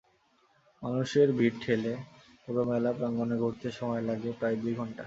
মানুষের 0.83 1.27
ভিড় 1.37 1.57
ঠেলে 1.63 1.93
পুরো 2.43 2.61
মেলা 2.69 2.91
প্রাঙ্গণ 2.97 3.29
ঘুরতে 3.41 3.67
সময় 3.79 4.03
লাগে 4.09 4.29
প্রায় 4.39 4.55
দুই 4.61 4.73
ঘণ্টা। 4.79 4.99